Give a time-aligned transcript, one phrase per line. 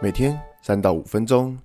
[0.00, 1.58] 每天三到五分钟，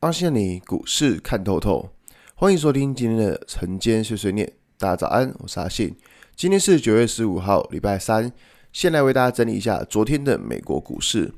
[0.00, 1.88] 阿信你股市看透透。
[2.34, 4.52] 欢迎收听今天的晨间碎碎念。
[4.76, 5.96] 大家早安，我是阿信。
[6.36, 8.30] 今天是九月十五号，礼拜三。
[8.70, 11.32] 先来为大家整理一下昨天的美国股市。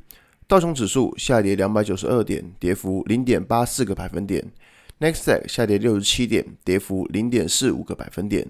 [0.48, 4.51] 道琼指数下跌两百九十二点，跌幅零点八四个百分点。
[4.98, 8.45] 纳斯达克下跌六十七点，跌幅零点四五个百分点。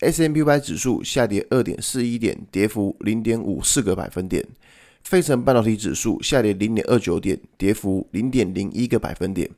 [0.00, 4.46] S&P 500指数下跌二点四一点，跌幅零点五四个百分点。
[5.04, 9.48] 费城半导体指数下跌零点二九点，跌幅零点零一个百分点。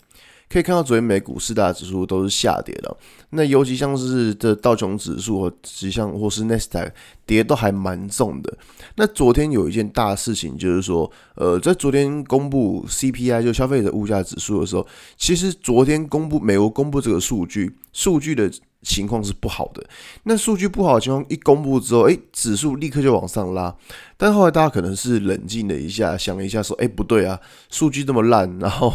[0.49, 2.97] 可以看到，昨天美股四大指数都是下跌的。
[3.31, 6.91] 那尤其像是这道琼指数和指向或是纳斯达克
[7.25, 8.59] 跌都还蛮重的。
[8.97, 14.85] 那昨天有一件大事情，就是说，呃，在昨天公布 CPI 就消费者物价指数的时候，
[15.17, 18.51] 其实昨天公布美国公布这个数据，数据的
[18.83, 19.85] 情况是不好的。
[20.25, 23.75] 那数据不好的情况一公布之后，诶，指数立刻就往上拉。
[24.17, 27.39] 但后来大家可能是冷静了一下，想了一下，说，诶，不对啊，
[27.71, 28.93] 数据这么烂， 然后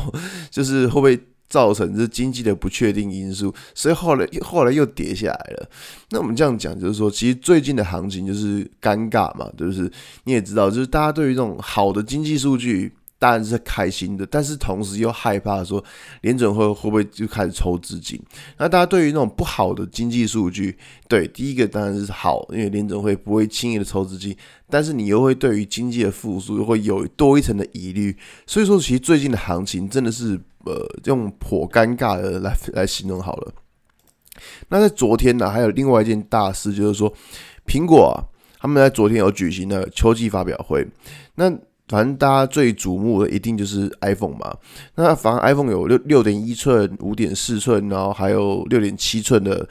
[0.49, 1.19] 就是会不会？
[1.47, 5.69] 造成这经济的不确定因素，所以后来后来又跌下来了。
[6.09, 9.89] 那我们这样讲，就是说，其实最近的行情就是尴尬嘛，就是
[10.23, 12.91] 你也知道，就是大家对于这种好的经济数据
[13.25, 15.83] 当然是开心的，但是同时又害怕说
[16.21, 18.21] 联准会会不会就开始抽资金。
[18.59, 24.37] 那大家对于那种不好的经济数据，对第一个当然是好，因为联准会不会轻易的抽资金，
[24.69, 28.15] 但是你又会对于经济的复苏又会有多一层的疑虑。
[28.45, 30.39] 所以说，其实最近的行情真的是。
[30.67, 33.53] 呃，用颇尴尬的来来形容好了。
[34.69, 37.13] 那在昨天呢，还有另外一件大事，就是说，
[37.67, 38.17] 苹果啊，
[38.59, 40.83] 他们在昨天有举行了秋季发表会。
[41.35, 41.55] 那
[41.87, 44.55] 反正大家最瞩目的一定就是 iPhone 嘛。
[44.95, 49.67] 那反正 iPhone 有六六点一寸、五点四寸，然后还有六点七寸的，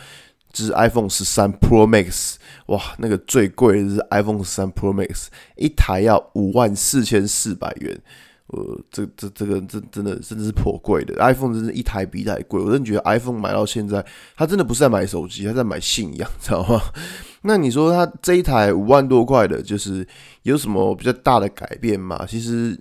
[0.52, 2.36] 就是 iPhone 十三 Pro Max。
[2.66, 5.26] 哇，那个最贵的是 iPhone 十三 Pro Max，
[5.56, 8.00] 一台要五万四千四百元。
[8.48, 12.60] 呃，这这这个真真的真的是颇贵的，iPhone 真是一台比一台贵。
[12.60, 14.04] 我真的觉得 iPhone 买到现在，
[14.36, 16.80] 它真的不是在买手机，它在买信仰，知道吗？
[17.42, 20.06] 那你说它这一台五万多块的，就是
[20.42, 22.26] 有什么比较大的改变吗？
[22.28, 22.78] 其实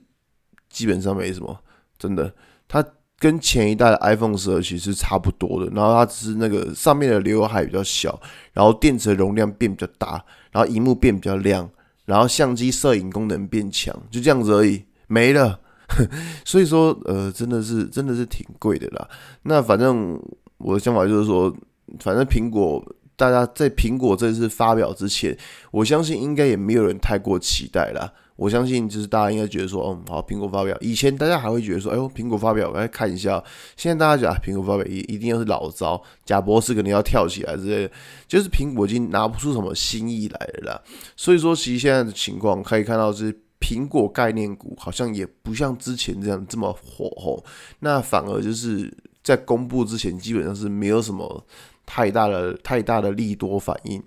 [0.70, 1.58] 基本上没什么，
[1.98, 2.34] 真的。
[2.68, 2.84] 它
[3.18, 8.20] 跟前一代的 iPhone 十二其实差不多的，然后它只是那个上面的刘海比较小，
[8.52, 11.70] 然后电池容量变比较大，然后荧幕变比较亮，
[12.04, 14.84] 然后相机摄影功能变强，就这样子而已。
[15.14, 15.60] 没了，
[16.44, 19.08] 所以说，呃，真的是，真的是挺贵的啦。
[19.44, 20.20] 那反正
[20.58, 21.56] 我的想法就是说，
[22.00, 22.84] 反正苹果，
[23.16, 25.38] 大家在苹果这次发表之前，
[25.70, 28.12] 我相信应该也没有人太过期待啦。
[28.36, 30.76] 我相信就是大家应该觉得说，嗯，好，苹果发表。
[30.82, 33.42] 以前大家还会觉得说，哎呦，苹果发表，来看一下。
[33.78, 37.92] 现在大家讲，苹果发表一一定要是老招，贾博士肯定要跳起来之类的，
[38.28, 40.82] 就是苹果已经拿不出什么新意来了啦。
[41.16, 43.43] 所以说，其实现在的情况可以看到是。
[43.64, 47.42] 苹果概念股好像也不像之前这样这么火候，
[47.80, 48.94] 那反而就是
[49.24, 51.46] 在公布之前基本上是没有什么
[51.86, 54.04] 太大的太大的利多反应。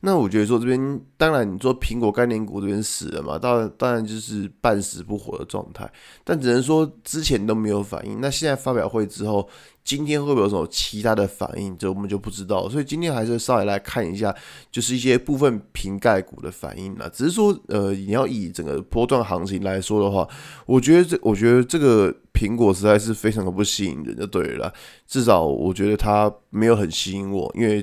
[0.00, 5.90] 那我觉得说这边当然你说苹果概念股这边死了嘛，当然当然就是半死不活的状态，
[6.22, 9.48] 但只能说之前都没有反应，那现在发表会之后。
[9.88, 11.74] 今天会不会有什么其他的反应？
[11.78, 14.36] 这我们就不知道，所以今天还是稍微来看一下，
[14.70, 17.08] 就是一些部分瓶盖股的反应啦。
[17.10, 20.28] 只是说，呃，你要以整个波段行情来说的话，
[20.66, 24.70] 我觉得这，我觉得这个苹果实在是非常的不吸引人，就对了。
[25.06, 27.82] 至少我觉得它没有很吸引我，因为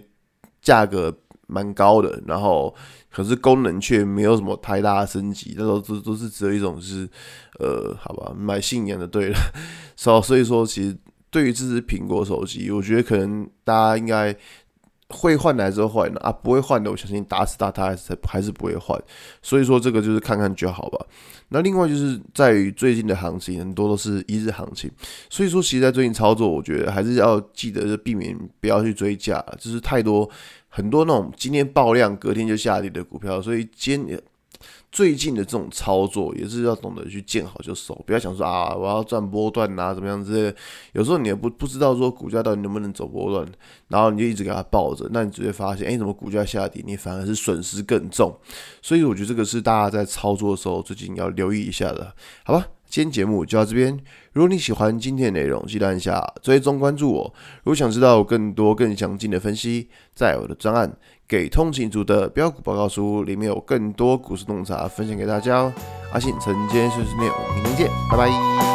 [0.62, 1.12] 价格
[1.48, 2.72] 蛮高的，然后
[3.10, 7.10] 可是功能却没有什么太大的升级，那都都都是只有一种是，
[7.58, 9.38] 呃，好吧，买信仰的对了。
[9.96, 10.96] 所 所以说，其实。
[11.36, 14.34] 对于这支苹果手机，我觉得可能大家应该
[15.10, 18.98] 会换的还是换的啊，不会换的，我相信打死打他还是还是不会换。
[19.42, 21.06] 所以说这个就是看看就好吧。
[21.50, 24.90] 那另外就是在于最近的行情，很多都是一日行情，
[25.30, 30.30] 所以说其实在最近操作，我觉得还是要记得就避免不要去追价，就是太多
[30.70, 34.18] 很多那种今天爆量隔天就下跌的股票，所以今。
[34.92, 40.56] 最近的这种操作也是要懂得去见好就收，不要想说啊，我要赚波段啊，怎么样之类。
[40.94, 43.48] 有时候你也不不知道说股价到底能不能走波段，
[43.88, 48.34] 然后你就一直给它抱着，那你就会发现，哎，怎么股价下跌，你反而是损失更重。
[48.82, 52.14] 所以我觉得这个是大家在操作的时候最近要留意一下的，
[52.44, 52.68] 好吧？
[52.96, 54.00] 今天节目就到这边。
[54.32, 57.24] 如果你喜欢今天的内容，记得按下追踪关注我。
[57.64, 60.88] 如果想知道更多更详尽的分析，在我的专案
[61.28, 65.74] 《给通勤族的标股报告书》里面有更多股市洞察分享给大家哦。
[66.14, 68.75] 阿信晨间碎碎念，我们明天见，拜拜。